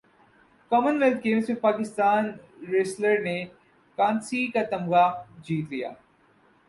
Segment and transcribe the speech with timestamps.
[0.71, 3.37] common wealth گیمزپاکستانی wrestler نے
[3.97, 5.05] کانسی کا تمغہ
[5.43, 5.91] جیت لیا